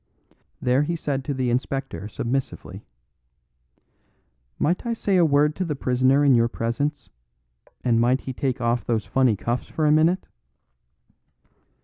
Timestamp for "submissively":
2.07-2.83